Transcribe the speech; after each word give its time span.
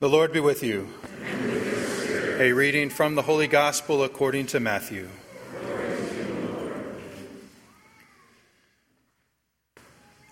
The 0.00 0.08
Lord 0.08 0.32
be 0.32 0.38
with 0.38 0.62
you. 0.62 0.88
A 2.38 2.52
reading 2.52 2.88
from 2.88 3.16
the 3.16 3.22
Holy 3.22 3.48
Gospel 3.48 4.04
according 4.04 4.46
to 4.46 4.60
Matthew. 4.60 5.08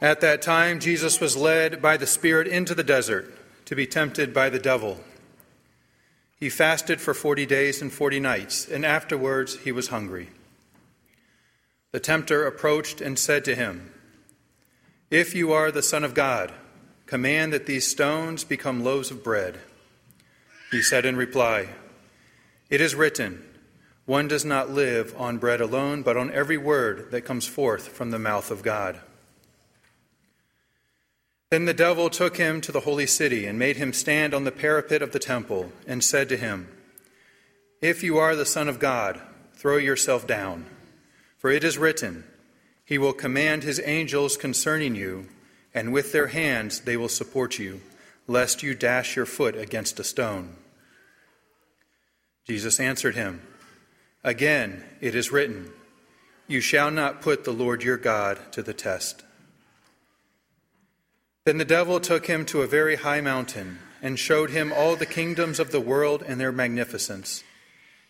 At 0.00 0.20
that 0.20 0.40
time, 0.40 0.78
Jesus 0.78 1.20
was 1.20 1.36
led 1.36 1.82
by 1.82 1.96
the 1.96 2.06
Spirit 2.06 2.46
into 2.46 2.76
the 2.76 2.84
desert 2.84 3.36
to 3.64 3.74
be 3.74 3.88
tempted 3.88 4.32
by 4.32 4.50
the 4.50 4.60
devil. 4.60 5.00
He 6.38 6.48
fasted 6.48 7.00
for 7.00 7.12
forty 7.12 7.44
days 7.44 7.82
and 7.82 7.92
forty 7.92 8.20
nights, 8.20 8.68
and 8.68 8.86
afterwards 8.86 9.56
he 9.64 9.72
was 9.72 9.88
hungry. 9.88 10.28
The 11.90 11.98
tempter 11.98 12.46
approached 12.46 13.00
and 13.00 13.18
said 13.18 13.44
to 13.46 13.56
him, 13.56 13.92
If 15.10 15.34
you 15.34 15.52
are 15.52 15.72
the 15.72 15.82
Son 15.82 16.04
of 16.04 16.14
God, 16.14 16.52
command 17.06 17.52
that 17.52 17.66
these 17.66 17.86
stones 17.86 18.44
become 18.44 18.82
loaves 18.84 19.10
of 19.10 19.22
bread. 19.22 19.60
He 20.70 20.82
said 20.82 21.06
in 21.06 21.16
reply, 21.16 21.68
It 22.68 22.80
is 22.80 22.94
written, 22.94 23.44
One 24.04 24.28
does 24.28 24.44
not 24.44 24.70
live 24.70 25.14
on 25.16 25.38
bread 25.38 25.60
alone, 25.60 26.02
but 26.02 26.16
on 26.16 26.32
every 26.32 26.58
word 26.58 27.10
that 27.12 27.22
comes 27.22 27.46
forth 27.46 27.88
from 27.88 28.10
the 28.10 28.18
mouth 28.18 28.50
of 28.50 28.62
God. 28.62 29.00
Then 31.50 31.64
the 31.64 31.74
devil 31.74 32.10
took 32.10 32.38
him 32.38 32.60
to 32.62 32.72
the 32.72 32.80
holy 32.80 33.06
city 33.06 33.46
and 33.46 33.56
made 33.56 33.76
him 33.76 33.92
stand 33.92 34.34
on 34.34 34.42
the 34.42 34.50
parapet 34.50 35.00
of 35.00 35.12
the 35.12 35.20
temple 35.20 35.70
and 35.86 36.02
said 36.02 36.28
to 36.28 36.36
him, 36.36 36.68
If 37.80 38.02
you 38.02 38.18
are 38.18 38.34
the 38.34 38.44
Son 38.44 38.68
of 38.68 38.80
God, 38.80 39.20
throw 39.54 39.76
yourself 39.76 40.26
down, 40.26 40.66
for 41.38 41.50
it 41.50 41.62
is 41.62 41.78
written, 41.78 42.24
He 42.84 42.98
will 42.98 43.12
command 43.12 43.62
His 43.62 43.80
angels 43.84 44.36
concerning 44.36 44.96
you, 44.96 45.28
and 45.76 45.92
with 45.92 46.10
their 46.10 46.28
hands 46.28 46.80
they 46.80 46.96
will 46.96 47.08
support 47.08 47.58
you, 47.58 47.82
lest 48.26 48.62
you 48.62 48.74
dash 48.74 49.14
your 49.14 49.26
foot 49.26 49.54
against 49.54 50.00
a 50.00 50.04
stone. 50.04 50.56
Jesus 52.48 52.80
answered 52.80 53.14
him, 53.14 53.42
Again, 54.24 54.82
it 55.02 55.14
is 55.14 55.30
written, 55.30 55.70
You 56.48 56.62
shall 56.62 56.90
not 56.90 57.20
put 57.20 57.44
the 57.44 57.52
Lord 57.52 57.82
your 57.82 57.98
God 57.98 58.38
to 58.52 58.62
the 58.62 58.72
test. 58.72 59.22
Then 61.44 61.58
the 61.58 61.64
devil 61.64 62.00
took 62.00 62.26
him 62.26 62.46
to 62.46 62.62
a 62.62 62.66
very 62.66 62.96
high 62.96 63.20
mountain 63.20 63.78
and 64.00 64.18
showed 64.18 64.50
him 64.50 64.72
all 64.72 64.96
the 64.96 65.04
kingdoms 65.04 65.60
of 65.60 65.72
the 65.72 65.80
world 65.80 66.24
and 66.26 66.40
their 66.40 66.52
magnificence. 66.52 67.44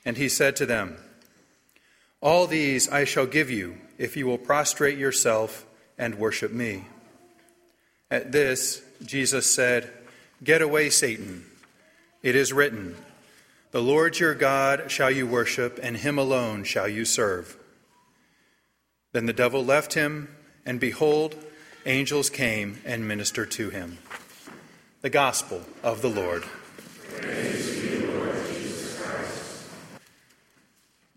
And 0.05 0.17
he 0.17 0.29
said 0.29 0.55
to 0.57 0.67
them, 0.67 0.99
All 2.21 2.47
these 2.47 2.89
I 2.89 3.03
shall 3.03 3.27
give 3.27 3.51
you 3.51 3.79
if 3.99 4.17
you 4.17 4.27
will 4.27 4.39
prostrate 4.39 4.99
yourself 4.99 5.67
and 5.99 6.15
worship 6.15 6.53
me. 6.53 6.85
At 8.11 8.31
this, 8.31 8.83
Jesus 9.05 9.53
said, 9.53 9.91
Get 10.45 10.63
away, 10.63 10.91
Satan. 10.91 11.45
It 12.23 12.37
is 12.37 12.53
written, 12.53 12.97
The 13.73 13.83
Lord 13.83 14.19
your 14.19 14.35
God 14.35 14.91
shall 14.91 15.11
you 15.11 15.27
worship, 15.27 15.81
and 15.83 15.97
him 15.97 16.19
alone 16.19 16.63
shall 16.63 16.89
you 16.89 17.05
serve. 17.05 17.57
Then 19.13 19.27
the 19.27 19.33
devil 19.33 19.65
left 19.65 19.95
him, 19.95 20.29
and 20.65 20.79
behold, 20.79 21.35
angels 21.85 22.31
came 22.31 22.81
and 22.85 23.09
ministered 23.09 23.51
to 23.53 23.71
him. 23.71 23.99
The 25.01 25.11
Gospel 25.11 25.63
of 25.83 26.01
the 26.01 26.11
Lord. 26.11 26.45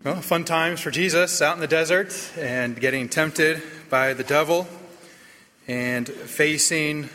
well, 0.02 0.22
fun 0.22 0.44
times 0.44 0.80
for 0.80 0.90
Jesus 0.90 1.40
out 1.40 1.54
in 1.54 1.60
the 1.60 1.66
desert 1.66 2.32
and 2.36 2.80
getting 2.80 3.08
tempted 3.08 3.62
by 3.90 4.12
the 4.12 4.24
devil 4.24 4.66
and 5.70 6.08
facing 6.08 7.08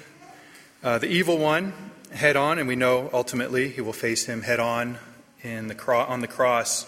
uh, 0.81 0.98
the 0.98 1.08
evil 1.08 1.38
one 1.38 1.73
head 2.11 2.38
on, 2.38 2.58
and 2.58 2.70
we 2.70 2.75
know 2.78 3.09
ultimately 3.11 3.67
he 3.67 3.81
will 3.81 3.92
face 3.92 4.28
him 4.28 4.44
head 4.44 4.61
on 4.61 4.98
in 5.44 5.67
the 5.67 5.75
cro- 5.75 6.06
on 6.06 6.22
the 6.22 6.28
cross 6.28 6.88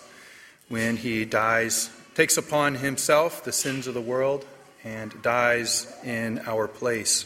when 0.70 0.95
he 0.95 1.26
dies, 1.26 1.90
takes 2.16 2.38
upon 2.38 2.76
himself 2.76 3.44
the 3.44 3.52
sins 3.52 3.86
of 3.86 3.94
the 3.94 4.02
world 4.02 4.45
and 4.86 5.22
dies 5.22 5.94
in 6.06 6.39
our 6.48 6.70
place. 6.70 7.26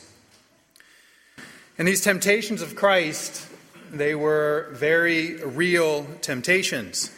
And 1.78 1.88
these 1.88 2.02
temptations 2.02 2.64
of 2.64 2.76
Christ, 2.76 3.48
they 3.92 4.16
were 4.16 4.70
very 4.72 5.36
real 5.36 6.08
temptations. 6.22 7.12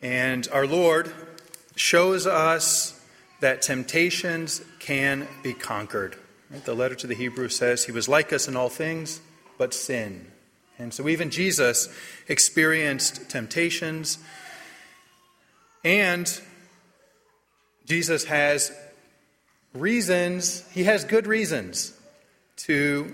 And 0.00 0.48
our 0.50 0.66
Lord 0.66 1.12
shows 1.74 2.26
us 2.26 2.98
that 3.40 3.60
temptations 3.60 4.62
can 4.86 5.26
be 5.42 5.52
conquered. 5.52 6.14
The 6.64 6.74
letter 6.74 6.94
to 6.94 7.08
the 7.08 7.14
Hebrews 7.16 7.56
says, 7.56 7.84
He 7.84 7.92
was 7.92 8.08
like 8.08 8.32
us 8.32 8.46
in 8.46 8.54
all 8.54 8.68
things, 8.68 9.20
but 9.58 9.74
sin. 9.74 10.30
And 10.78 10.94
so 10.94 11.08
even 11.08 11.30
Jesus 11.30 11.88
experienced 12.28 13.28
temptations. 13.28 14.18
And 15.84 16.40
Jesus 17.84 18.24
has 18.26 18.70
reasons, 19.74 20.64
he 20.70 20.84
has 20.84 21.04
good 21.04 21.26
reasons 21.26 21.92
to 22.58 23.12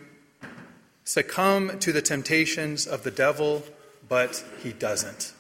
succumb 1.05 1.79
to 1.79 1.91
the 1.91 2.03
temptations 2.03 2.87
of 2.87 3.03
the 3.03 3.11
devil, 3.11 3.63
but 4.07 4.45
he 4.63 4.75
doesn't. 4.75 5.33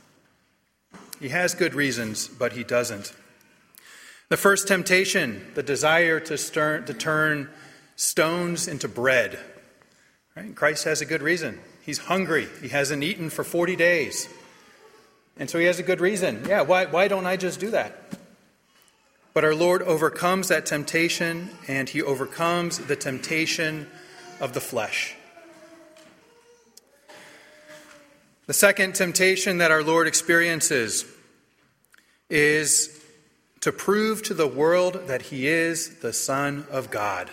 He 1.21 1.29
has 1.29 1.55
good 1.55 1.75
reasons, 1.75 2.27
but 2.27 2.55
he 2.55 2.65
doesn't. 2.65 3.13
The 4.33 4.39
first 4.39 4.67
temptation, 4.67 5.47
the 5.53 5.63
desire 5.63 6.19
to, 6.19 6.39
to 6.39 6.95
turn 6.95 7.51
stones 7.97 8.67
into 8.67 8.89
bread. 8.89 9.39
Right? 10.35 10.57
Christ 10.57 10.85
has 10.85 11.03
a 11.03 11.05
good 11.05 11.21
reason. 11.21 11.61
He's 11.83 11.99
hungry. 11.99 12.49
He 12.63 12.69
hasn't 12.69 13.03
eaten 13.03 13.29
for 13.29 13.45
40 13.45 13.77
days. 13.77 14.31
And 15.37 15.51
so 15.51 15.59
he 15.59 15.67
has 15.67 15.79
a 15.79 15.83
good 15.83 16.01
reason. 16.01 16.47
Yeah, 16.49 16.63
why, 16.63 16.87
why 16.87 17.09
don't 17.09 17.27
I 17.27 17.37
just 17.37 17.61
do 17.61 17.73
that? 17.73 17.95
But 19.35 19.45
our 19.45 19.55
Lord 19.55 19.83
overcomes 19.83 20.49
that 20.49 20.65
temptation, 20.65 21.51
and 21.69 21.87
he 21.87 22.01
overcomes 22.01 22.79
the 22.79 22.97
temptation 22.97 23.87
of 24.41 24.55
the 24.55 24.63
flesh. 24.63 25.15
The 28.47 28.55
second 28.55 28.95
temptation 28.95 29.59
that 29.59 29.71
our 29.71 29.83
Lord 29.83 30.07
experiences 30.07 31.05
is 32.31 32.99
to 33.63 33.73
prove 33.73 34.23
to 34.25 34.35
the 34.35 34.47
world 34.47 35.07
that 35.07 35.23
he 35.23 35.47
is 35.47 36.01
the 36.01 36.13
Son 36.13 36.67
of 36.71 36.91
God. 36.91 37.31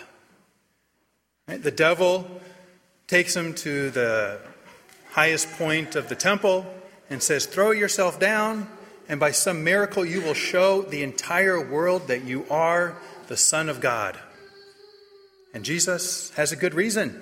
Right? 1.46 1.62
The 1.62 1.70
devil 1.70 2.40
takes 3.06 3.36
him 3.36 3.54
to 3.54 3.90
the 3.90 4.38
highest 5.10 5.50
point 5.52 5.96
of 5.96 6.08
the 6.08 6.14
temple 6.14 6.64
and 7.10 7.22
says, 7.22 7.46
Throw 7.46 7.72
yourself 7.72 8.18
down 8.18 8.68
and 9.08 9.18
by 9.18 9.32
some 9.32 9.64
miracle 9.64 10.04
you 10.04 10.20
will 10.20 10.34
show 10.34 10.82
the 10.82 11.02
entire 11.02 11.60
world 11.60 12.06
that 12.06 12.22
you 12.22 12.46
are 12.48 12.96
the 13.26 13.36
Son 13.36 13.68
of 13.68 13.80
God. 13.80 14.16
And 15.52 15.64
Jesus 15.64 16.30
has 16.30 16.52
a 16.52 16.56
good 16.56 16.74
reason. 16.74 17.20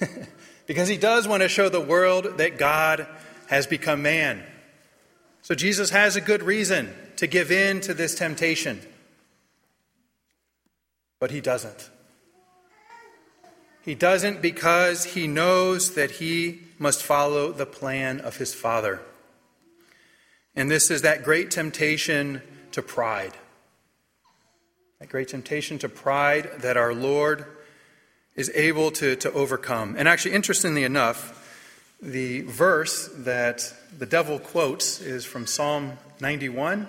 because 0.66 0.88
he 0.88 0.96
does 0.96 1.28
want 1.28 1.42
to 1.42 1.48
show 1.50 1.68
the 1.68 1.82
world 1.82 2.38
that 2.38 2.56
God 2.56 3.06
has 3.48 3.66
become 3.66 4.00
man. 4.00 4.42
So 5.48 5.54
Jesus 5.54 5.88
has 5.88 6.14
a 6.14 6.20
good 6.20 6.42
reason 6.42 6.94
to 7.16 7.26
give 7.26 7.50
in 7.50 7.80
to 7.80 7.94
this 7.94 8.14
temptation. 8.14 8.82
But 11.20 11.30
he 11.30 11.40
doesn't. 11.40 11.88
He 13.82 13.94
doesn't 13.94 14.42
because 14.42 15.06
he 15.06 15.26
knows 15.26 15.94
that 15.94 16.10
he 16.10 16.64
must 16.78 17.02
follow 17.02 17.50
the 17.50 17.64
plan 17.64 18.20
of 18.20 18.36
his 18.36 18.52
Father. 18.52 19.00
And 20.54 20.70
this 20.70 20.90
is 20.90 21.00
that 21.00 21.24
great 21.24 21.50
temptation 21.50 22.42
to 22.72 22.82
pride. 22.82 23.32
That 24.98 25.08
great 25.08 25.28
temptation 25.28 25.78
to 25.78 25.88
pride 25.88 26.50
that 26.58 26.76
our 26.76 26.92
Lord 26.92 27.46
is 28.36 28.52
able 28.54 28.90
to, 28.90 29.16
to 29.16 29.32
overcome. 29.32 29.96
And 29.96 30.08
actually, 30.08 30.34
interestingly 30.34 30.84
enough, 30.84 31.37
the 32.00 32.42
verse 32.42 33.08
that 33.18 33.72
the 33.96 34.06
devil 34.06 34.38
quotes 34.38 35.00
is 35.00 35.24
from 35.24 35.46
Psalm 35.46 35.92
91, 36.20 36.86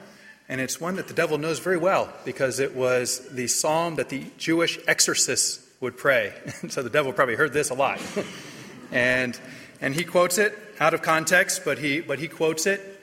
and 0.48 0.62
it's 0.62 0.80
one 0.80 0.96
that 0.96 1.08
the 1.08 1.14
devil 1.14 1.38
knows 1.38 1.60
very 1.60 1.78
well 1.78 2.12
because 2.26 2.60
it 2.60 2.76
was 2.76 3.28
the 3.30 3.48
psalm 3.48 3.96
that 3.96 4.10
the 4.10 4.26
Jewish 4.38 4.80
exorcists 4.88 5.66
would 5.80 5.98
pray. 5.98 6.34
so 6.70 6.82
the 6.84 6.90
devil 6.90 7.14
probably 7.14 7.36
heard 7.36 7.54
this 7.54 7.70
a 7.70 7.76
lot. 7.76 8.00
and, 8.92 9.40
and 9.82 9.96
he 9.96 10.04
quotes 10.04 10.38
it 10.38 10.58
out 10.80 10.94
of 10.94 11.02
context, 11.02 11.64
but 11.66 11.78
he, 11.78 12.02
but 12.02 12.20
he 12.20 12.28
quotes 12.28 12.66
it 12.66 13.00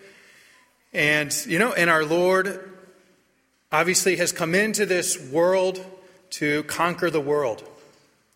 and, 0.96 1.34
you 1.46 1.58
know, 1.58 1.74
and 1.74 1.90
our 1.90 2.06
Lord 2.06 2.72
obviously 3.70 4.16
has 4.16 4.32
come 4.32 4.54
into 4.54 4.86
this 4.86 5.20
world 5.30 5.84
to 6.30 6.62
conquer 6.62 7.10
the 7.10 7.20
world 7.20 7.62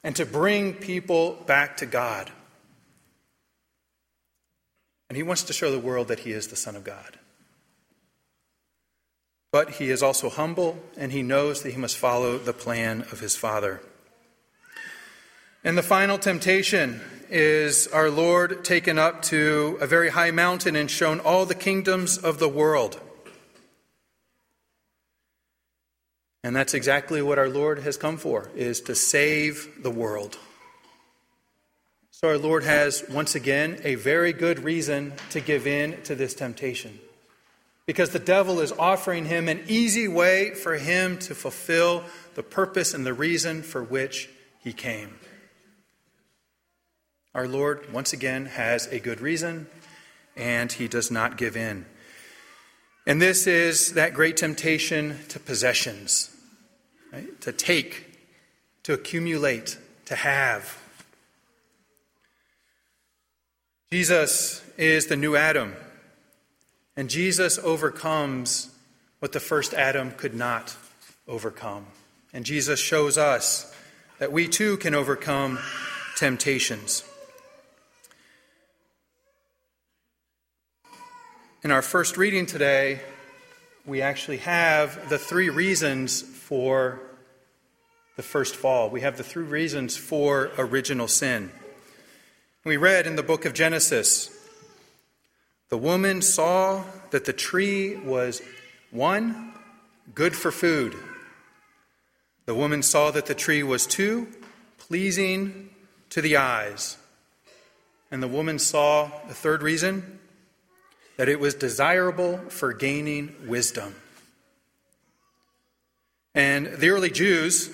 and 0.04 0.14
to 0.16 0.26
bring 0.26 0.74
people 0.74 1.42
back 1.46 1.78
to 1.78 1.86
God. 1.86 2.30
And 5.10 5.16
he 5.16 5.24
wants 5.24 5.42
to 5.42 5.52
show 5.52 5.72
the 5.72 5.80
world 5.80 6.06
that 6.06 6.20
he 6.20 6.30
is 6.30 6.46
the 6.46 6.56
Son 6.56 6.76
of 6.76 6.84
God. 6.84 7.18
But 9.50 9.70
he 9.72 9.90
is 9.90 10.04
also 10.04 10.30
humble, 10.30 10.78
and 10.96 11.10
he 11.10 11.24
knows 11.24 11.62
that 11.62 11.72
he 11.72 11.76
must 11.76 11.96
follow 11.96 12.38
the 12.38 12.52
plan 12.52 13.00
of 13.10 13.18
his 13.18 13.34
Father. 13.34 13.82
And 15.64 15.76
the 15.76 15.82
final 15.82 16.16
temptation 16.16 17.00
is 17.28 17.88
our 17.88 18.08
Lord 18.08 18.64
taken 18.64 19.00
up 19.00 19.22
to 19.22 19.78
a 19.80 19.86
very 19.88 20.10
high 20.10 20.30
mountain 20.30 20.76
and 20.76 20.88
shown 20.88 21.18
all 21.18 21.44
the 21.44 21.56
kingdoms 21.56 22.16
of 22.16 22.38
the 22.38 22.48
world. 22.48 23.00
And 26.44 26.54
that's 26.54 26.72
exactly 26.72 27.20
what 27.20 27.36
our 27.36 27.48
Lord 27.48 27.80
has 27.80 27.96
come 27.96 28.16
for, 28.16 28.48
is 28.54 28.80
to 28.82 28.94
save 28.94 29.82
the 29.82 29.90
world. 29.90 30.38
So 32.20 32.28
our 32.28 32.36
Lord 32.36 32.64
has 32.64 33.02
once 33.08 33.34
again 33.34 33.80
a 33.82 33.94
very 33.94 34.34
good 34.34 34.62
reason 34.62 35.14
to 35.30 35.40
give 35.40 35.66
in 35.66 36.02
to 36.02 36.14
this 36.14 36.34
temptation. 36.34 37.00
Because 37.86 38.10
the 38.10 38.18
devil 38.18 38.60
is 38.60 38.72
offering 38.72 39.24
him 39.24 39.48
an 39.48 39.62
easy 39.68 40.06
way 40.06 40.52
for 40.52 40.74
him 40.74 41.16
to 41.20 41.34
fulfill 41.34 42.04
the 42.34 42.42
purpose 42.42 42.92
and 42.92 43.06
the 43.06 43.14
reason 43.14 43.62
for 43.62 43.82
which 43.82 44.28
he 44.58 44.74
came. 44.74 45.18
Our 47.34 47.48
Lord, 47.48 47.90
once 47.90 48.12
again, 48.12 48.44
has 48.44 48.86
a 48.88 49.00
good 49.00 49.22
reason, 49.22 49.66
and 50.36 50.70
he 50.70 50.88
does 50.88 51.10
not 51.10 51.38
give 51.38 51.56
in. 51.56 51.86
And 53.06 53.22
this 53.22 53.46
is 53.46 53.94
that 53.94 54.12
great 54.12 54.36
temptation 54.36 55.20
to 55.28 55.40
possessions, 55.40 56.36
right? 57.14 57.40
to 57.40 57.50
take, 57.50 58.18
to 58.82 58.92
accumulate, 58.92 59.78
to 60.04 60.16
have. 60.16 60.79
Jesus 63.92 64.62
is 64.78 65.06
the 65.06 65.16
new 65.16 65.34
Adam, 65.34 65.74
and 66.96 67.10
Jesus 67.10 67.58
overcomes 67.58 68.72
what 69.18 69.32
the 69.32 69.40
first 69.40 69.74
Adam 69.74 70.12
could 70.12 70.32
not 70.32 70.76
overcome. 71.26 71.86
And 72.32 72.44
Jesus 72.44 72.78
shows 72.78 73.18
us 73.18 73.74
that 74.20 74.30
we 74.30 74.46
too 74.46 74.76
can 74.76 74.94
overcome 74.94 75.58
temptations. 76.14 77.02
In 81.64 81.72
our 81.72 81.82
first 81.82 82.16
reading 82.16 82.46
today, 82.46 83.00
we 83.84 84.02
actually 84.02 84.36
have 84.36 85.08
the 85.08 85.18
three 85.18 85.50
reasons 85.50 86.22
for 86.22 87.00
the 88.14 88.22
first 88.22 88.54
fall. 88.54 88.88
We 88.88 89.00
have 89.00 89.16
the 89.16 89.24
three 89.24 89.42
reasons 89.42 89.96
for 89.96 90.52
original 90.58 91.08
sin. 91.08 91.50
We 92.62 92.76
read 92.76 93.06
in 93.06 93.16
the 93.16 93.22
book 93.22 93.46
of 93.46 93.54
Genesis 93.54 94.36
the 95.70 95.78
woman 95.78 96.20
saw 96.20 96.84
that 97.10 97.24
the 97.24 97.32
tree 97.32 97.96
was 97.96 98.42
one, 98.90 99.54
good 100.14 100.36
for 100.36 100.52
food. 100.52 100.94
The 102.44 102.54
woman 102.54 102.82
saw 102.82 103.12
that 103.12 103.24
the 103.24 103.34
tree 103.34 103.62
was 103.62 103.86
two, 103.86 104.28
pleasing 104.76 105.70
to 106.10 106.20
the 106.20 106.36
eyes. 106.36 106.98
And 108.10 108.22
the 108.22 108.28
woman 108.28 108.58
saw 108.58 109.10
the 109.26 109.34
third 109.34 109.62
reason 109.62 110.18
that 111.16 111.30
it 111.30 111.40
was 111.40 111.54
desirable 111.54 112.36
for 112.50 112.74
gaining 112.74 113.34
wisdom. 113.46 113.94
And 116.34 116.66
the 116.66 116.90
early 116.90 117.10
Jews, 117.10 117.70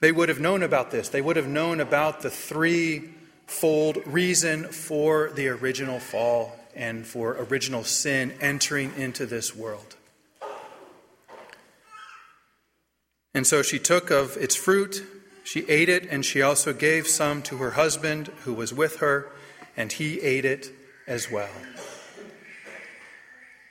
they 0.00 0.12
would 0.12 0.30
have 0.30 0.40
known 0.40 0.62
about 0.62 0.90
this. 0.90 1.10
They 1.10 1.20
would 1.20 1.36
have 1.36 1.48
known 1.48 1.78
about 1.78 2.22
the 2.22 2.30
threefold 3.46 3.98
reason 4.06 4.64
for 4.64 5.30
the 5.30 5.48
original 5.48 5.98
fall 5.98 6.56
and 6.74 7.06
for 7.06 7.36
original 7.38 7.84
sin 7.84 8.32
entering 8.40 8.92
into 8.96 9.26
this 9.26 9.54
world. 9.54 9.96
And 13.32 13.46
so 13.46 13.62
she 13.62 13.78
took 13.78 14.10
of 14.10 14.36
its 14.36 14.54
fruit, 14.54 15.02
she 15.44 15.68
ate 15.68 15.88
it, 15.88 16.06
and 16.10 16.24
she 16.24 16.42
also 16.42 16.72
gave 16.72 17.06
some 17.06 17.42
to 17.42 17.56
her 17.58 17.72
husband 17.72 18.28
who 18.44 18.54
was 18.54 18.72
with 18.72 18.96
her, 18.96 19.30
and 19.76 19.90
he 19.92 20.20
ate 20.20 20.44
it 20.44 20.72
as 21.06 21.30
well. 21.30 21.50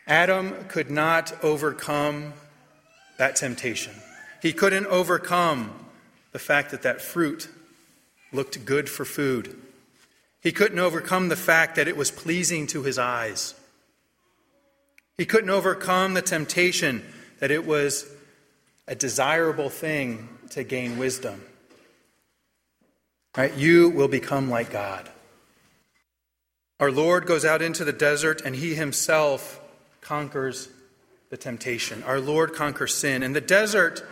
Adam 0.05 0.65
could 0.67 0.89
not 0.89 1.43
overcome 1.43 2.33
that 3.17 3.35
temptation. 3.35 3.93
He 4.41 4.51
couldn't 4.51 4.87
overcome 4.87 5.71
the 6.33 6.39
fact 6.39 6.71
that 6.71 6.81
that 6.81 7.01
fruit 7.01 7.47
looked 8.33 8.65
good 8.65 8.89
for 8.89 9.05
food. 9.05 9.62
He 10.43 10.51
couldn't 10.51 10.79
overcome 10.79 11.29
the 11.29 11.37
fact 11.37 11.77
that 11.77 11.87
it 11.87 11.95
was 11.95 12.11
pleasing 12.11 12.67
to 12.67 12.83
his 12.83 12.99
eyes. 12.99 13.55
He 15.17 15.25
couldn't 15.25 15.49
overcome 15.49 16.15
the 16.15 16.21
temptation 16.21 17.01
that 17.39 17.49
it 17.49 17.65
was 17.65 18.05
a 18.85 18.93
desirable 18.93 19.69
thing 19.69 20.27
to 20.49 20.65
gain 20.65 20.97
wisdom. 20.97 21.41
Right? 23.37 23.55
You 23.55 23.89
will 23.89 24.09
become 24.09 24.49
like 24.49 24.69
God. 24.69 25.09
Our 26.79 26.91
Lord 26.91 27.25
goes 27.25 27.45
out 27.45 27.61
into 27.61 27.85
the 27.85 27.93
desert 27.93 28.41
and 28.41 28.53
he 28.53 28.75
himself 28.75 29.61
conquers 30.01 30.67
the 31.29 31.37
temptation. 31.37 32.03
Our 32.03 32.19
Lord 32.19 32.53
conquers 32.53 32.93
sin. 32.93 33.23
And 33.23 33.33
the 33.33 33.41
desert 33.41 34.03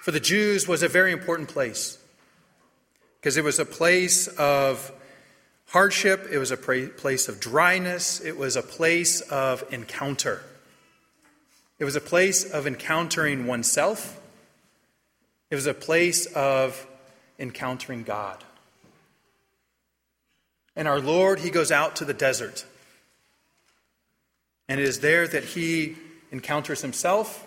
for 0.00 0.12
the 0.12 0.20
Jews 0.20 0.66
was 0.66 0.82
a 0.82 0.88
very 0.88 1.12
important 1.12 1.50
place 1.50 1.98
because 3.20 3.36
it 3.36 3.44
was 3.44 3.58
a 3.58 3.66
place 3.66 4.28
of 4.28 4.90
hardship, 5.68 6.28
it 6.30 6.38
was 6.38 6.50
a 6.50 6.56
place 6.56 7.28
of 7.28 7.40
dryness, 7.40 8.20
it 8.20 8.36
was 8.36 8.56
a 8.56 8.62
place 8.62 9.20
of 9.22 9.64
encounter. 9.72 10.42
It 11.78 11.84
was 11.84 11.96
a 11.96 12.00
place 12.00 12.44
of 12.44 12.66
encountering 12.66 13.46
oneself, 13.46 14.20
it 15.50 15.54
was 15.54 15.66
a 15.66 15.74
place 15.74 16.26
of 16.26 16.86
encountering 17.38 18.02
God. 18.02 18.42
And 20.76 20.88
our 20.88 21.00
Lord, 21.00 21.40
He 21.40 21.50
goes 21.50 21.70
out 21.70 21.96
to 21.96 22.04
the 22.04 22.14
desert. 22.14 22.64
And 24.68 24.80
it 24.80 24.88
is 24.88 25.00
there 25.00 25.28
that 25.28 25.44
he 25.44 25.96
encounters 26.32 26.80
himself, 26.80 27.46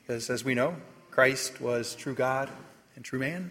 because 0.00 0.30
as 0.30 0.44
we 0.44 0.54
know, 0.54 0.76
Christ 1.10 1.60
was 1.60 1.94
true 1.94 2.14
God 2.14 2.48
and 2.96 3.04
true 3.04 3.18
man. 3.18 3.50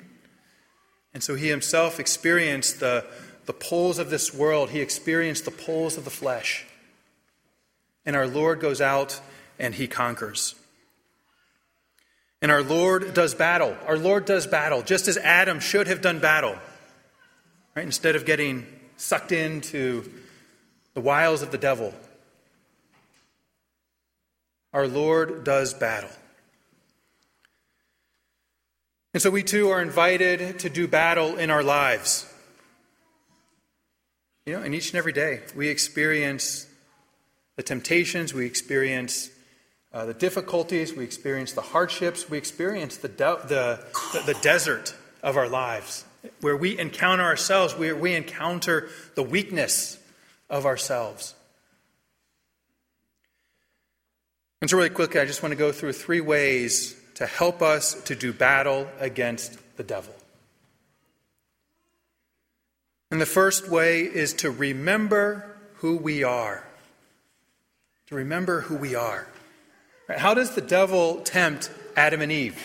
And 1.13 1.21
so 1.23 1.35
he 1.35 1.47
himself 1.47 1.99
experienced 1.99 2.79
the, 2.79 3.05
the 3.47 3.53
pulls 3.53 3.97
of 3.97 4.09
this 4.09 4.33
world, 4.33 4.69
he 4.69 4.81
experienced 4.81 5.45
the 5.45 5.51
pulls 5.51 5.97
of 5.97 6.03
the 6.03 6.11
flesh. 6.11 6.65
And 8.05 8.15
our 8.15 8.27
Lord 8.27 8.59
goes 8.59 8.81
out 8.81 9.19
and 9.57 9.73
he 9.73 9.87
conquers. 9.87 10.53
And 12.41 12.51
our 12.51 12.61
Lord 12.61 13.13
does 13.13 13.33
battle. 13.33 13.75
Our 13.87 13.97
Lord 13.97 14.25
does 14.25 14.45
battle, 14.45 14.83
just 14.83 15.07
as 15.07 15.17
Adam 15.17 15.59
should 15.59 15.87
have 15.87 16.01
done 16.01 16.19
battle. 16.19 16.55
Right? 17.75 17.85
Instead 17.85 18.15
of 18.15 18.25
getting 18.25 18.67
sucked 18.97 19.31
into 19.31 20.11
the 20.93 21.01
wiles 21.01 21.41
of 21.41 21.51
the 21.51 21.57
devil, 21.57 21.93
our 24.73 24.87
Lord 24.87 25.43
does 25.43 25.73
battle. 25.73 26.11
And 29.13 29.21
so 29.23 29.31
we 29.31 29.41
too 29.41 29.69
are 29.69 29.81
invited 29.81 30.59
to 30.59 30.69
do 30.69 30.87
battle 30.87 31.37
in 31.37 31.49
our 31.49 31.63
lives. 31.63 32.31
You 34.47 34.53
know, 34.53 34.61
and 34.61 34.73
each 34.73 34.91
and 34.91 34.97
every 34.97 35.11
day 35.11 35.41
we 35.57 35.67
experience 35.67 36.67
the 37.57 37.63
temptations, 37.63 38.33
we 38.33 38.45
experience 38.45 39.29
uh, 39.91 40.05
the 40.05 40.13
difficulties, 40.13 40.93
we 40.93 41.03
experience 41.03 41.51
the 41.51 41.61
hardships, 41.61 42.29
we 42.29 42.37
experience 42.37 42.95
the, 42.95 43.09
de- 43.09 43.41
the, 43.45 43.83
the, 44.13 44.33
the, 44.33 44.39
desert 44.41 44.95
of 45.21 45.35
our 45.35 45.49
lives, 45.49 46.05
where 46.39 46.55
we 46.55 46.79
encounter 46.79 47.23
ourselves, 47.23 47.75
where 47.75 47.93
we 47.93 48.15
encounter 48.15 48.87
the 49.15 49.23
weakness 49.23 49.99
of 50.49 50.65
ourselves. 50.65 51.35
And 54.61 54.69
so, 54.69 54.77
really 54.77 54.89
quickly, 54.89 55.19
I 55.19 55.25
just 55.25 55.43
want 55.43 55.51
to 55.51 55.57
go 55.57 55.73
through 55.73 55.91
three 55.91 56.21
ways 56.21 56.95
to 57.15 57.25
help 57.25 57.61
us 57.61 58.01
to 58.03 58.15
do 58.15 58.31
battle 58.31 58.87
against 59.01 59.57
the 59.75 59.83
devil. 59.83 60.16
And 63.09 63.21
the 63.21 63.25
first 63.25 63.69
way 63.69 64.01
is 64.01 64.33
to 64.35 64.51
remember 64.51 65.57
who 65.75 65.97
we 65.97 66.23
are. 66.23 66.67
To 68.07 68.15
remember 68.15 68.61
who 68.61 68.75
we 68.75 68.95
are. 68.95 69.27
How 70.09 70.33
does 70.33 70.55
the 70.55 70.61
devil 70.61 71.21
tempt 71.21 71.69
Adam 71.95 72.21
and 72.21 72.31
Eve? 72.31 72.61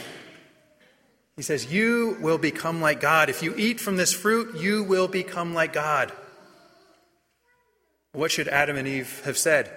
He 1.37 1.43
says, 1.43 1.73
You 1.73 2.17
will 2.21 2.39
become 2.39 2.81
like 2.81 3.01
God. 3.01 3.29
If 3.29 3.43
you 3.43 3.55
eat 3.57 3.81
from 3.81 3.97
this 3.97 4.13
fruit, 4.13 4.57
you 4.57 4.85
will 4.85 5.09
become 5.09 5.55
like 5.55 5.73
God. 5.73 6.13
What 8.13 8.31
should 8.31 8.49
Adam 8.49 8.77
and 8.77 8.87
Eve 8.87 9.23
have 9.25 9.39
said? 9.39 9.71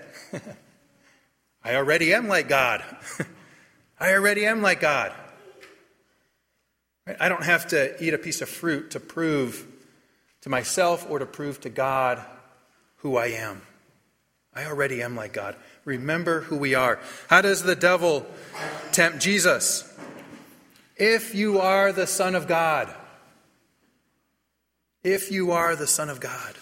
I 1.64 1.76
already 1.76 2.14
am 2.14 2.28
like 2.28 2.48
God. 2.50 2.84
I 4.00 4.14
already 4.14 4.46
am 4.46 4.62
like 4.62 4.82
God. 4.82 5.14
I 7.20 7.30
don't 7.30 7.44
have 7.44 7.68
to 7.68 8.04
eat 8.04 8.14
a 8.14 8.18
piece 8.18 8.42
of 8.42 8.50
fruit 8.50 8.92
to 8.92 9.00
prove 9.00 9.66
to 10.46 10.50
myself 10.52 11.08
or 11.10 11.18
to 11.18 11.26
prove 11.26 11.60
to 11.60 11.72
God 11.72 12.24
who 12.98 13.18
I 13.18 13.30
am. 13.30 13.64
I 14.54 14.66
already 14.66 15.02
am 15.02 15.16
like 15.16 15.34
God. 15.34 15.56
Remember 15.86 16.42
who 16.42 16.56
we 16.58 16.76
are. 16.76 17.00
How 17.32 17.42
does 17.42 17.64
the 17.64 17.76
devil 17.76 18.28
tempt 18.92 19.18
Jesus? 19.18 19.92
If 20.98 21.34
you 21.34 21.62
are 21.62 21.92
the 21.92 22.06
Son 22.06 22.36
of 22.36 22.48
God, 22.48 22.94
if 25.04 25.32
you 25.32 25.52
are 25.52 25.76
the 25.76 25.88
Son 25.88 26.10
of 26.10 26.20
God. 26.20 26.54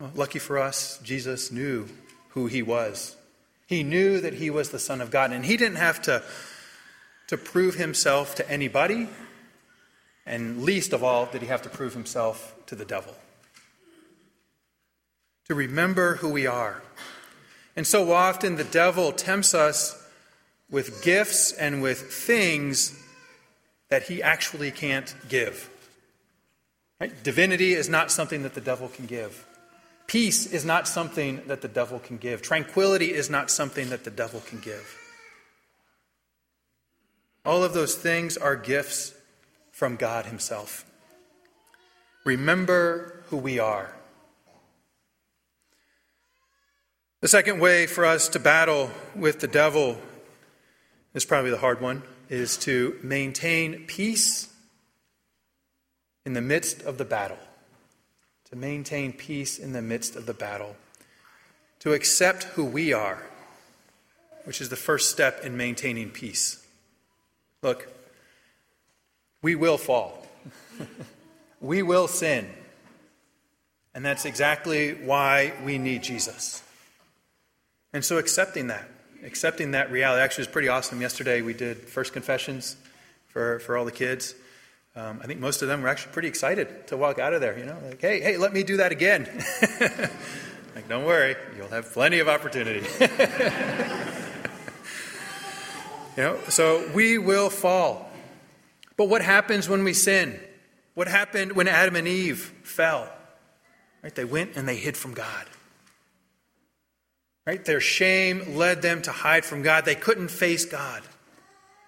Well, 0.00 0.10
lucky 0.16 0.40
for 0.40 0.58
us, 0.58 0.98
Jesus 1.04 1.52
knew 1.52 1.86
who 2.30 2.48
he 2.48 2.64
was. 2.64 3.14
He 3.68 3.84
knew 3.84 4.20
that 4.20 4.34
he 4.34 4.50
was 4.50 4.70
the 4.70 4.80
Son 4.80 5.00
of 5.00 5.12
God, 5.12 5.30
and 5.30 5.44
he 5.44 5.56
didn't 5.56 5.76
have 5.76 6.02
to, 6.02 6.24
to 7.28 7.36
prove 7.36 7.76
himself 7.76 8.34
to 8.34 8.50
anybody, 8.50 9.08
and 10.26 10.62
least 10.62 10.92
of 10.92 11.04
all, 11.04 11.26
did 11.26 11.40
he 11.40 11.48
have 11.48 11.62
to 11.62 11.68
prove 11.68 11.94
himself 11.94 12.54
to 12.66 12.74
the 12.74 12.84
devil. 12.84 13.14
To 15.46 15.54
remember 15.54 16.16
who 16.16 16.28
we 16.28 16.46
are. 16.46 16.82
And 17.76 17.86
so 17.86 18.12
often 18.12 18.56
the 18.56 18.64
devil 18.64 19.12
tempts 19.12 19.54
us 19.54 20.02
with 20.68 21.04
gifts 21.04 21.52
and 21.52 21.80
with 21.80 22.12
things 22.12 23.00
that 23.88 24.04
he 24.04 24.20
actually 24.22 24.72
can't 24.72 25.14
give. 25.28 25.70
Right? 27.00 27.12
Divinity 27.22 27.74
is 27.74 27.88
not 27.88 28.10
something 28.10 28.42
that 28.42 28.54
the 28.54 28.60
devil 28.60 28.88
can 28.88 29.06
give. 29.06 29.46
Peace 30.08 30.46
is 30.46 30.64
not 30.64 30.88
something 30.88 31.42
that 31.46 31.60
the 31.60 31.68
devil 31.68 31.98
can 31.98 32.16
give. 32.16 32.42
Tranquility 32.42 33.12
is 33.12 33.30
not 33.30 33.50
something 33.50 33.90
that 33.90 34.02
the 34.04 34.10
devil 34.10 34.40
can 34.40 34.58
give. 34.58 34.96
All 37.44 37.62
of 37.62 37.74
those 37.74 37.94
things 37.94 38.36
are 38.36 38.56
gifts 38.56 39.15
from 39.76 39.96
God 39.96 40.24
Himself. 40.24 40.86
Remember 42.24 43.22
who 43.26 43.36
we 43.36 43.58
are. 43.58 43.94
The 47.20 47.28
second 47.28 47.60
way 47.60 47.86
for 47.86 48.06
us 48.06 48.30
to 48.30 48.38
battle 48.38 48.90
with 49.14 49.40
the 49.40 49.46
devil 49.46 50.00
is 51.12 51.26
probably 51.26 51.50
the 51.50 51.58
hard 51.58 51.82
one 51.82 52.04
is 52.30 52.56
to 52.56 52.98
maintain 53.02 53.84
peace 53.86 54.48
in 56.24 56.32
the 56.32 56.40
midst 56.40 56.80
of 56.84 56.96
the 56.96 57.04
battle. 57.04 57.38
To 58.46 58.56
maintain 58.56 59.12
peace 59.12 59.58
in 59.58 59.74
the 59.74 59.82
midst 59.82 60.16
of 60.16 60.24
the 60.24 60.32
battle. 60.32 60.74
To 61.80 61.92
accept 61.92 62.44
who 62.44 62.64
we 62.64 62.94
are, 62.94 63.22
which 64.44 64.62
is 64.62 64.70
the 64.70 64.74
first 64.74 65.10
step 65.10 65.44
in 65.44 65.54
maintaining 65.54 66.08
peace. 66.08 66.66
Look, 67.62 67.92
we 69.46 69.54
will 69.54 69.78
fall. 69.78 70.26
we 71.60 71.80
will 71.80 72.08
sin. 72.08 72.48
And 73.94 74.04
that's 74.04 74.24
exactly 74.24 74.92
why 74.94 75.52
we 75.64 75.78
need 75.78 76.02
Jesus. 76.02 76.64
And 77.92 78.04
so 78.04 78.18
accepting 78.18 78.66
that 78.66 78.88
accepting 79.22 79.70
that 79.70 79.92
reality 79.92 80.20
actually 80.20 80.42
was 80.42 80.48
pretty 80.48 80.66
awesome. 80.66 81.00
Yesterday 81.00 81.42
we 81.42 81.54
did 81.54 81.76
first 81.76 82.12
confessions 82.12 82.76
for, 83.28 83.60
for 83.60 83.76
all 83.76 83.84
the 83.84 83.92
kids. 83.92 84.34
Um, 84.96 85.20
I 85.22 85.28
think 85.28 85.38
most 85.38 85.62
of 85.62 85.68
them 85.68 85.80
were 85.80 85.88
actually 85.88 86.12
pretty 86.12 86.26
excited 86.26 86.88
to 86.88 86.96
walk 86.96 87.20
out 87.20 87.32
of 87.32 87.40
there. 87.40 87.56
You 87.56 87.66
know, 87.66 87.78
like, 87.86 88.00
hey, 88.00 88.18
hey, 88.20 88.38
let 88.38 88.52
me 88.52 88.64
do 88.64 88.78
that 88.78 88.90
again. 88.90 89.28
like, 90.74 90.88
don't 90.88 91.04
worry, 91.04 91.36
you'll 91.56 91.68
have 91.68 91.92
plenty 91.92 92.18
of 92.18 92.26
opportunity. 92.28 92.84
you 96.16 96.22
know, 96.24 96.36
so 96.48 96.90
we 96.92 97.18
will 97.18 97.48
fall. 97.48 98.05
But 98.96 99.08
what 99.08 99.22
happens 99.22 99.68
when 99.68 99.84
we 99.84 99.92
sin? 99.92 100.40
What 100.94 101.08
happened 101.08 101.52
when 101.52 101.68
Adam 101.68 101.96
and 101.96 102.08
Eve 102.08 102.52
fell? 102.62 103.12
Right? 104.02 104.14
They 104.14 104.24
went 104.24 104.56
and 104.56 104.68
they 104.68 104.76
hid 104.76 104.96
from 104.96 105.12
God. 105.14 105.46
Right? 107.46 107.64
Their 107.64 107.80
shame 107.80 108.56
led 108.56 108.82
them 108.82 109.02
to 109.02 109.12
hide 109.12 109.44
from 109.44 109.62
God. 109.62 109.84
They 109.84 109.94
couldn't 109.94 110.28
face 110.28 110.64
God. 110.64 111.02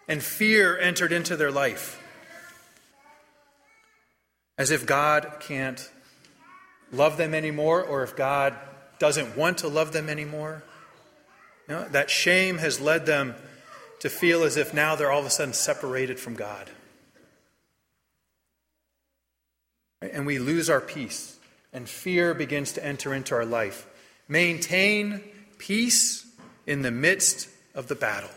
And 0.06 0.22
fear 0.22 0.78
entered 0.78 1.12
into 1.12 1.36
their 1.36 1.50
life. 1.50 2.02
As 4.56 4.70
if 4.70 4.86
God 4.86 5.36
can't 5.40 5.90
love 6.92 7.16
them 7.16 7.34
anymore 7.34 7.82
or 7.82 8.02
if 8.02 8.16
God 8.16 8.54
doesn't 8.98 9.36
want 9.36 9.58
to 9.58 9.68
love 9.68 9.92
them 9.92 10.08
anymore. 10.08 10.62
You 11.68 11.74
know, 11.74 11.88
that 11.88 12.10
shame 12.10 12.58
has 12.58 12.80
led 12.80 13.06
them 13.06 13.34
to 14.00 14.08
feel 14.08 14.42
as 14.42 14.56
if 14.56 14.72
now 14.72 14.96
they're 14.96 15.10
all 15.10 15.20
of 15.20 15.26
a 15.26 15.30
sudden 15.30 15.54
separated 15.54 16.18
from 16.18 16.34
God. 16.34 16.70
And 20.00 20.26
we 20.26 20.38
lose 20.38 20.70
our 20.70 20.80
peace, 20.80 21.38
and 21.72 21.88
fear 21.88 22.34
begins 22.34 22.72
to 22.72 22.84
enter 22.84 23.12
into 23.12 23.34
our 23.34 23.44
life. 23.44 23.86
Maintain 24.28 25.22
peace 25.58 26.26
in 26.66 26.82
the 26.82 26.90
midst 26.90 27.48
of 27.74 27.88
the 27.88 27.94
battle. 27.94 28.30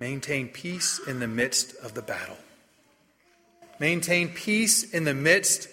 Maintain 0.00 0.48
peace 0.48 1.00
in 1.06 1.20
the 1.20 1.26
midst 1.26 1.74
of 1.76 1.94
the 1.94 2.02
battle. 2.02 2.36
Maintain 3.80 4.28
peace 4.28 4.92
in 4.92 5.04
the 5.04 5.14
midst 5.14 5.68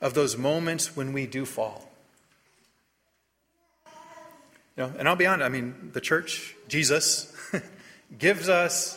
of 0.00 0.14
those 0.14 0.36
moments 0.36 0.96
when 0.96 1.12
we 1.12 1.26
do 1.26 1.44
fall. 1.44 1.88
You 4.76 4.84
know, 4.84 4.92
and 4.98 5.08
I'll 5.08 5.16
be 5.16 5.26
honest, 5.26 5.44
I 5.44 5.48
mean, 5.48 5.90
the 5.92 6.00
church, 6.00 6.54
Jesus, 6.68 7.34
gives 8.18 8.48
us, 8.48 8.96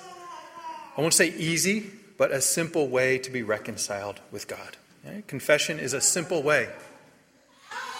I 0.95 1.01
won't 1.01 1.13
say 1.13 1.29
easy, 1.29 1.89
but 2.17 2.31
a 2.31 2.41
simple 2.41 2.87
way 2.87 3.17
to 3.17 3.31
be 3.31 3.41
reconciled 3.41 4.19
with 4.31 4.47
God. 4.47 4.77
Right? 5.05 5.27
Confession 5.27 5.79
is 5.79 5.93
a 5.93 6.01
simple 6.01 6.43
way 6.43 6.69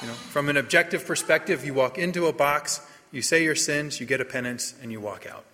you 0.01 0.07
know, 0.07 0.13
from 0.13 0.49
an 0.49 0.57
objective 0.57 1.05
perspective, 1.05 1.63
you 1.63 1.73
walk 1.73 1.97
into 1.97 2.25
a 2.25 2.33
box, 2.33 2.81
you 3.11 3.21
say 3.21 3.43
your 3.43 3.55
sins, 3.55 3.99
you 3.99 4.07
get 4.07 4.19
a 4.19 4.25
penance, 4.25 4.73
and 4.81 4.91
you 4.91 4.99
walk 4.99 5.27
out. 5.27 5.45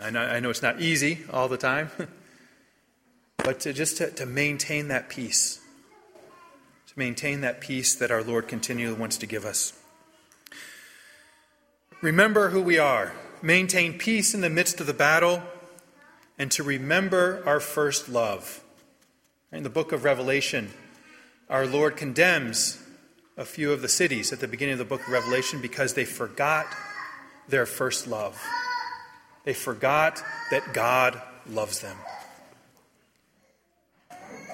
I 0.00 0.10
know, 0.10 0.20
I 0.20 0.40
know 0.40 0.50
it's 0.50 0.62
not 0.62 0.80
easy 0.80 1.20
all 1.30 1.48
the 1.48 1.56
time, 1.56 1.90
but 3.36 3.60
to 3.60 3.72
just 3.72 3.98
to, 3.98 4.10
to 4.10 4.26
maintain 4.26 4.88
that 4.88 5.08
peace, 5.08 5.60
to 6.88 6.98
maintain 6.98 7.42
that 7.42 7.60
peace 7.60 7.94
that 7.94 8.10
our 8.10 8.24
Lord 8.24 8.48
continually 8.48 8.98
wants 8.98 9.18
to 9.18 9.26
give 9.26 9.44
us. 9.44 9.72
Remember 12.00 12.50
who 12.50 12.62
we 12.62 12.78
are, 12.78 13.12
maintain 13.40 13.98
peace 13.98 14.34
in 14.34 14.40
the 14.40 14.50
midst 14.50 14.80
of 14.80 14.88
the 14.88 14.94
battle, 14.94 15.42
and 16.38 16.50
to 16.50 16.64
remember 16.64 17.42
our 17.46 17.60
first 17.60 18.08
love. 18.08 18.64
In 19.52 19.62
the 19.62 19.68
book 19.68 19.92
of 19.92 20.04
Revelation, 20.04 20.70
our 21.50 21.66
Lord 21.66 21.98
condemns 21.98 22.82
a 23.36 23.44
few 23.44 23.70
of 23.70 23.82
the 23.82 23.88
cities 23.88 24.32
at 24.32 24.40
the 24.40 24.48
beginning 24.48 24.72
of 24.72 24.78
the 24.78 24.86
book 24.86 25.02
of 25.02 25.08
Revelation 25.12 25.60
because 25.60 25.92
they 25.92 26.06
forgot 26.06 26.66
their 27.48 27.66
first 27.66 28.06
love. 28.06 28.40
They 29.44 29.52
forgot 29.52 30.22
that 30.50 30.72
God 30.72 31.20
loves 31.46 31.80
them. 31.80 31.98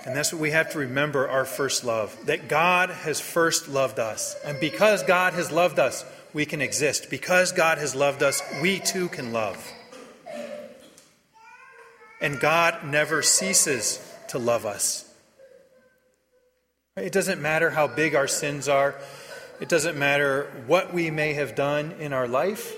And 0.04 0.16
that's 0.16 0.32
what 0.32 0.42
we 0.42 0.50
have 0.50 0.72
to 0.72 0.78
remember 0.78 1.28
our 1.28 1.44
first 1.44 1.84
love 1.84 2.16
that 2.26 2.48
God 2.48 2.90
has 2.90 3.20
first 3.20 3.68
loved 3.68 4.00
us. 4.00 4.34
And 4.44 4.58
because 4.58 5.04
God 5.04 5.32
has 5.34 5.52
loved 5.52 5.78
us, 5.78 6.04
we 6.34 6.44
can 6.44 6.60
exist. 6.60 7.08
Because 7.08 7.52
God 7.52 7.78
has 7.78 7.94
loved 7.94 8.24
us, 8.24 8.42
we 8.60 8.80
too 8.80 9.08
can 9.08 9.32
love. 9.32 9.64
And 12.20 12.40
God 12.40 12.84
never 12.84 13.22
ceases 13.22 14.04
to 14.28 14.38
love 14.38 14.66
us. 14.66 15.04
It 16.96 17.12
doesn't 17.12 17.40
matter 17.40 17.70
how 17.70 17.86
big 17.86 18.14
our 18.14 18.28
sins 18.28 18.68
are, 18.68 18.94
it 19.60 19.68
doesn't 19.68 19.98
matter 19.98 20.50
what 20.66 20.92
we 20.92 21.10
may 21.10 21.34
have 21.34 21.54
done 21.54 21.92
in 21.92 22.12
our 22.12 22.28
life. 22.28 22.74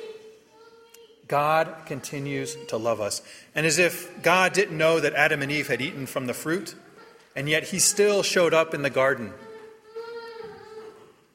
God 1.28 1.72
continues 1.86 2.56
to 2.68 2.76
love 2.76 3.00
us. 3.00 3.22
And 3.54 3.64
as 3.64 3.78
if 3.78 4.22
God 4.22 4.52
didn't 4.52 4.76
know 4.76 4.98
that 4.98 5.14
Adam 5.14 5.42
and 5.42 5.52
Eve 5.52 5.68
had 5.68 5.80
eaten 5.80 6.06
from 6.06 6.26
the 6.26 6.34
fruit, 6.34 6.74
and 7.36 7.48
yet 7.48 7.64
He 7.64 7.78
still 7.78 8.22
showed 8.22 8.52
up 8.52 8.74
in 8.74 8.82
the 8.82 8.90
garden 8.90 9.32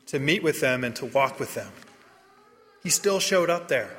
to 0.08 0.20
meet 0.20 0.44
with 0.44 0.60
them 0.60 0.84
and 0.84 0.96
to 0.98 1.06
walk 1.06 1.40
with 1.40 1.56
them. 1.56 1.72
He 2.84 2.90
still 2.90 3.20
showed 3.20 3.50
up 3.50 3.68
there. 3.68 3.90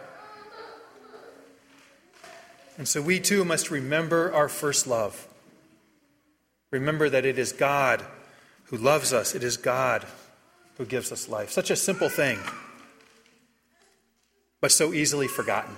And 2.78 2.86
so 2.86 3.00
we 3.00 3.18
too 3.18 3.44
must 3.44 3.70
remember 3.70 4.32
our 4.32 4.48
first 4.48 4.86
love. 4.86 5.25
Remember 6.78 7.08
that 7.08 7.24
it 7.24 7.38
is 7.38 7.52
God 7.52 8.04
who 8.64 8.76
loves 8.76 9.14
us. 9.14 9.34
It 9.34 9.42
is 9.42 9.56
God 9.56 10.04
who 10.76 10.84
gives 10.84 11.10
us 11.10 11.26
life. 11.26 11.50
Such 11.50 11.70
a 11.70 11.76
simple 11.76 12.10
thing, 12.10 12.38
but 14.60 14.70
so 14.70 14.92
easily 14.92 15.26
forgotten. 15.26 15.74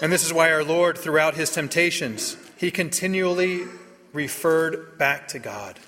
And 0.00 0.12
this 0.12 0.24
is 0.24 0.32
why 0.32 0.52
our 0.52 0.62
Lord, 0.62 0.96
throughout 0.96 1.34
his 1.34 1.50
temptations, 1.50 2.36
he 2.56 2.70
continually 2.70 3.64
referred 4.12 4.96
back 4.96 5.26
to 5.28 5.40
God. 5.40 5.80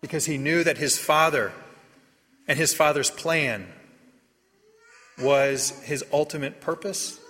Because 0.00 0.24
he 0.24 0.38
knew 0.38 0.64
that 0.64 0.78
his 0.78 0.98
Father 0.98 1.52
and 2.48 2.58
his 2.58 2.72
Father's 2.72 3.10
plan 3.10 3.66
was 5.18 5.70
his 5.84 6.02
ultimate 6.12 6.62
purpose 6.62 7.20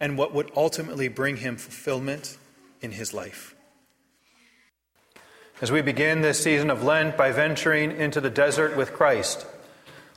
and 0.00 0.16
what 0.16 0.34
would 0.34 0.50
ultimately 0.56 1.08
bring 1.08 1.36
him 1.36 1.56
fulfillment 1.56 2.38
in 2.80 2.92
his 2.92 3.12
life. 3.14 3.54
As 5.60 5.70
we 5.70 5.82
begin 5.82 6.22
this 6.22 6.42
season 6.42 6.70
of 6.70 6.82
Lent 6.82 7.16
by 7.18 7.32
venturing 7.32 7.92
into 7.92 8.20
the 8.20 8.30
desert 8.30 8.76
with 8.76 8.94
Christ, 8.94 9.46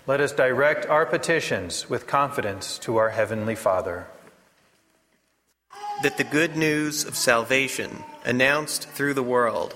let 0.08 0.22
us 0.22 0.32
direct 0.32 0.86
our 0.86 1.06
petitions 1.06 1.90
with 1.90 2.08
confidence 2.08 2.78
to 2.80 2.96
our 2.98 3.10
Heavenly 3.10 3.56
Father. 3.56 4.08
that 6.04 6.18
the 6.18 6.24
good 6.24 6.58
news 6.58 7.06
of 7.06 7.16
salvation 7.16 8.04
announced 8.26 8.90
through 8.90 9.14
the 9.14 9.24
world 9.24 9.74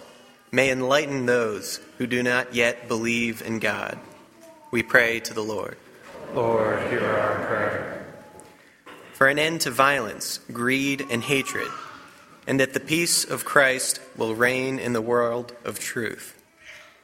may 0.51 0.69
enlighten 0.71 1.25
those 1.25 1.79
who 1.97 2.05
do 2.07 2.21
not 2.21 2.53
yet 2.53 2.87
believe 2.87 3.41
in 3.41 3.59
God. 3.59 3.97
We 4.71 4.83
pray 4.83 5.21
to 5.21 5.33
the 5.33 5.43
Lord. 5.43 5.77
Lord, 6.33 6.79
hear 6.89 7.05
our 7.05 7.45
prayer. 7.45 7.86
For 9.17 9.27
an 9.27 9.39
end 9.39 9.61
to 9.61 9.71
violence, 9.71 10.39
greed, 10.53 11.03
and 11.09 11.23
hatred, 11.23 11.71
and 12.45 12.59
that 12.59 12.75
the 12.75 12.79
peace 12.79 13.23
of 13.23 13.45
Christ 13.45 13.99
will 14.15 14.35
reign 14.35 14.77
in 14.77 14.93
the 14.93 15.01
world 15.01 15.55
of 15.65 15.79
truth. 15.79 16.39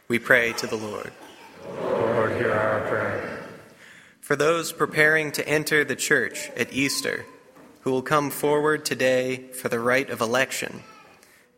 We 0.08 0.20
pray 0.20 0.54
to 0.54 0.68
the 0.68 0.76
Lord. 0.76 1.12
Lord, 1.82 2.38
hear 2.38 2.52
our 2.52 2.82
prayer. 2.82 3.48
For 4.22 4.36
those 4.36 4.72
preparing 4.72 5.32
to 5.32 5.48
enter 5.50 5.84
the 5.84 5.96
church 5.96 6.52
at 6.56 6.72
Easter, 6.72 7.26
who 7.82 7.90
will 7.90 8.04
come 8.04 8.30
forward 8.30 8.86
today 8.86 9.48
for 9.52 9.70
the 9.70 9.80
rite 9.80 10.12
of 10.12 10.22
election, 10.22 10.84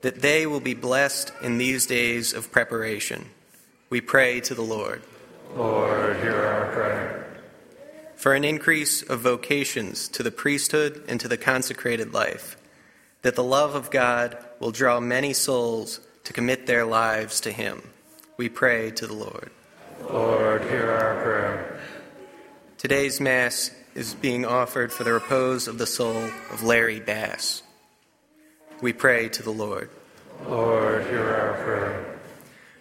that 0.04 0.22
they 0.22 0.48
will 0.48 0.62
be 0.62 0.74
blessed 0.74 1.34
in 1.42 1.58
these 1.58 1.86
days 1.86 2.32
of 2.32 2.54
preparation. 2.54 3.26
We 3.90 4.00
pray 4.00 4.40
to 4.40 4.56
the 4.56 4.62
Lord. 4.62 5.02
Lord, 5.54 6.16
hear 6.22 6.46
our 6.46 6.72
prayer. 6.72 7.25
For 8.26 8.34
an 8.34 8.44
increase 8.44 9.04
of 9.04 9.20
vocations 9.20 10.08
to 10.08 10.24
the 10.24 10.32
priesthood 10.32 11.04
and 11.08 11.20
to 11.20 11.28
the 11.28 11.38
consecrated 11.38 12.12
life, 12.12 12.58
that 13.22 13.36
the 13.36 13.44
love 13.44 13.76
of 13.76 13.92
God 13.92 14.36
will 14.60 14.72
draw 14.72 15.00
many 15.00 15.32
souls 15.32 16.00
to 16.24 16.34
commit 16.34 16.66
their 16.66 16.86
lives 16.86 17.40
to 17.42 17.52
Him. 17.52 17.88
We 18.36 18.50
pray 18.50 18.90
to 18.90 19.06
the 19.06 19.14
Lord. 19.14 19.52
Lord, 20.10 20.64
hear 20.64 20.90
our 20.90 21.22
prayer. 21.22 21.80
Today's 22.80 23.22
Mass 23.22 23.70
is 23.94 24.16
being 24.16 24.44
offered 24.44 24.92
for 24.92 25.04
the 25.04 25.14
repose 25.14 25.68
of 25.68 25.78
the 25.78 25.86
soul 25.86 26.32
of 26.50 26.64
Larry 26.64 27.00
Bass. 27.00 27.62
We 28.82 28.92
pray 28.92 29.30
to 29.30 29.44
the 29.44 29.54
Lord. 29.54 29.92
Lord, 30.48 31.06
hear 31.06 31.30
our 31.30 31.64
prayer. 31.64 32.20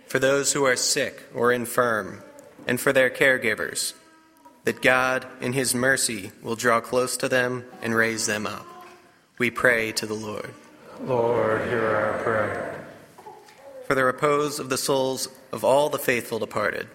For 0.07 0.19
those 0.19 0.55
who 0.55 0.65
are 0.65 0.75
sick 0.75 1.25
or 1.35 1.53
infirm, 1.53 2.23
and 2.67 2.81
for 2.81 2.95
their 2.95 3.11
caregivers, 3.11 3.93
that 4.65 4.83
God, 4.83 5.27
in 5.41 5.53
His 5.53 5.75
mercy, 5.75 6.33
will 6.43 6.57
draw 6.57 6.81
close 6.81 7.17
to 7.19 7.29
them 7.29 7.65
and 7.83 7.95
raise 7.95 8.27
them 8.27 8.47
up. 8.47 8.67
We 9.39 9.51
pray 9.51 9.93
to 9.93 10.07
the 10.07 10.15
Lord. 10.15 10.53
Lord, 11.03 11.69
hear 11.69 11.87
our 11.87 12.23
prayer. 12.23 12.87
For 13.87 13.95
the 13.95 14.05
repose 14.05 14.59
of 14.59 14.71
the 14.71 14.79
souls 14.79 15.29
of 15.53 15.65
all 15.65 15.91
the 15.91 15.99
faithful 15.99 16.39
departed, 16.39 16.89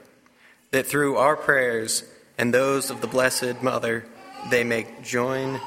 that 0.72 0.88
through 0.88 1.18
our 1.18 1.36
prayers 1.36 2.04
and 2.38 2.54
those 2.54 2.90
of 2.90 3.02
the 3.02 3.08
Blessed 3.08 3.62
Mother 3.62 4.06
they 4.50 4.64
may 4.64 4.88
join 5.04 5.60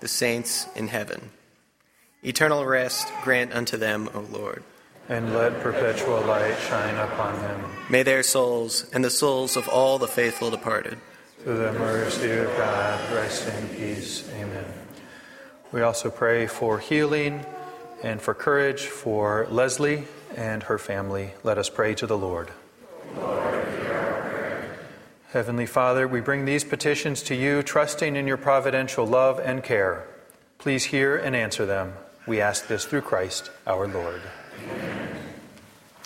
the 0.00 0.08
saints 0.08 0.66
in 0.74 0.88
heaven. 0.88 1.30
Eternal 2.22 2.66
rest 2.66 3.06
grant 3.22 3.52
unto 3.52 3.76
them, 3.76 4.10
O 4.14 4.20
Lord. 4.20 4.64
And 5.08 5.32
let 5.32 5.60
perpetual 5.60 6.20
light 6.22 6.58
shine 6.68 6.96
upon 6.96 7.40
them. 7.40 7.64
May 7.88 8.02
their 8.02 8.24
souls 8.24 8.90
and 8.92 9.04
the 9.04 9.10
souls 9.10 9.56
of 9.56 9.68
all 9.68 9.98
the 9.98 10.08
faithful 10.08 10.50
departed 10.50 10.98
Through 11.46 11.58
the 11.58 11.72
mercy 11.74 12.32
of 12.32 12.48
God, 12.56 13.14
rest 13.14 13.46
in 13.46 13.68
peace. 13.68 14.28
Amen. 14.34 14.64
We 15.70 15.80
also 15.80 16.10
pray 16.10 16.48
for 16.48 16.80
healing 16.80 17.46
and 18.02 18.20
for 18.20 18.34
courage 18.34 18.86
for 18.86 19.46
Leslie 19.48 20.08
and 20.36 20.64
her 20.64 20.76
family. 20.76 21.34
Let 21.44 21.56
us 21.56 21.70
pray 21.70 21.94
to 21.94 22.06
the 22.08 22.18
Lord. 22.18 22.50
Heavenly 25.30 25.66
Father, 25.66 26.08
we 26.08 26.20
bring 26.20 26.46
these 26.46 26.64
petitions 26.64 27.22
to 27.22 27.36
you, 27.36 27.62
trusting 27.62 28.16
in 28.16 28.26
your 28.26 28.38
providential 28.38 29.06
love 29.06 29.38
and 29.38 29.62
care. 29.62 30.04
Please 30.58 30.86
hear 30.86 31.16
and 31.16 31.36
answer 31.36 31.64
them. 31.64 31.92
We 32.26 32.40
ask 32.40 32.66
this 32.66 32.86
through 32.86 33.02
Christ 33.02 33.52
our 33.68 33.86
Lord. 33.86 34.22